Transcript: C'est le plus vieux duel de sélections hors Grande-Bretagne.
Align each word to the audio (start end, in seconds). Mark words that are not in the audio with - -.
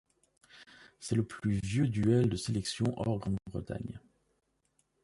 C'est 0.99 1.13
le 1.13 1.21
plus 1.23 1.59
vieux 1.63 1.87
duel 1.87 2.27
de 2.27 2.35
sélections 2.35 2.91
hors 2.99 3.19
Grande-Bretagne. 3.19 3.99